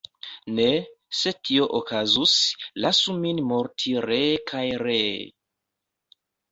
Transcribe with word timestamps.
Ne, 0.59 0.63
se 1.17 1.33
tio 1.49 1.67
okazus, 1.81 2.33
lasu 2.87 3.17
min 3.21 3.45
morti 3.53 3.97
ree 4.09 4.35
kaj 4.53 4.67
ree."". 4.89 5.01